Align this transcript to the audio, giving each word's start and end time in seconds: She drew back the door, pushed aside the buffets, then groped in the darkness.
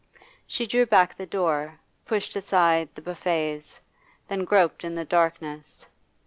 She 0.47 0.65
drew 0.65 0.87
back 0.87 1.15
the 1.15 1.27
door, 1.27 1.79
pushed 2.07 2.35
aside 2.35 2.89
the 2.95 3.03
buffets, 3.03 3.79
then 4.29 4.45
groped 4.45 4.83
in 4.83 4.95
the 4.95 5.05
darkness. 5.05 5.85